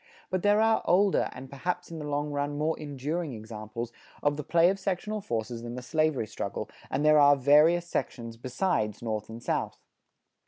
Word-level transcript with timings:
But 0.31 0.41
there 0.41 0.59
are 0.59 0.81
older, 0.85 1.29
and 1.31 1.47
perhaps 1.47 1.91
in 1.91 1.99
the 1.99 2.07
long 2.09 2.31
run 2.31 2.57
more 2.57 2.75
enduring 2.79 3.33
examples 3.33 3.91
of 4.23 4.35
the 4.35 4.43
play 4.43 4.71
of 4.71 4.79
sectional 4.79 5.21
forces 5.21 5.61
than 5.61 5.75
the 5.75 5.83
slavery 5.83 6.25
struggle, 6.25 6.71
and 6.89 7.05
there 7.05 7.19
are 7.19 7.35
various 7.35 7.85
sections 7.87 8.35
besides 8.35 9.03
North 9.03 9.29
and 9.29 9.43
South. 9.43 9.77